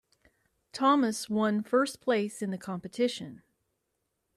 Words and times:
Thomas 0.73 1.29
one 1.29 1.61
first 1.61 2.01
place 2.01 2.41
in 2.41 2.49
the 2.49 2.57
competition. 2.57 3.43